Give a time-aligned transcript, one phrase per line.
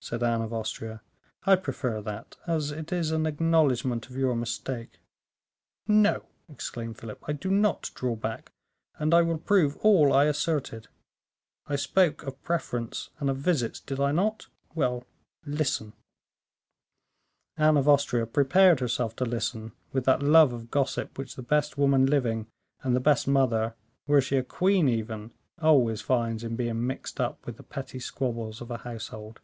[0.00, 1.02] said Anne of Austria.
[1.44, 5.00] "I prefer that, as it is an acknowledgement of your mistake."
[5.86, 8.52] "No!" exclaimed Philip, "I do not draw back,
[8.98, 10.86] and I will prove all I asserted.
[11.66, 14.46] I spoke of preference and of visits, did I not?
[14.72, 15.04] Well,
[15.44, 15.92] listen."
[17.58, 21.76] Anne of Austria prepared herself to listen, with that love of gossip which the best
[21.76, 22.46] woman living
[22.82, 23.74] and the best mother,
[24.06, 28.60] were she a queen even, always finds in being mixed up with the petty squabbles
[28.62, 29.40] of a household.